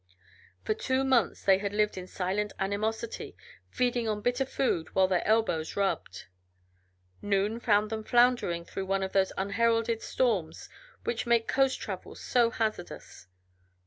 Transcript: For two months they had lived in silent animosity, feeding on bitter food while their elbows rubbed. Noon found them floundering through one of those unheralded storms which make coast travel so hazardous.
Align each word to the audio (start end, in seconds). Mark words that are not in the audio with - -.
For 0.63 0.73
two 0.73 1.03
months 1.03 1.43
they 1.43 1.59
had 1.59 1.73
lived 1.73 1.95
in 1.95 2.07
silent 2.07 2.53
animosity, 2.57 3.35
feeding 3.69 4.07
on 4.09 4.21
bitter 4.21 4.45
food 4.45 4.95
while 4.95 5.07
their 5.07 5.21
elbows 5.27 5.75
rubbed. 5.75 6.25
Noon 7.21 7.59
found 7.59 7.91
them 7.91 8.03
floundering 8.03 8.65
through 8.65 8.87
one 8.87 9.03
of 9.03 9.13
those 9.13 9.31
unheralded 9.37 10.01
storms 10.01 10.69
which 11.03 11.27
make 11.27 11.47
coast 11.47 11.79
travel 11.79 12.15
so 12.15 12.49
hazardous. 12.49 13.27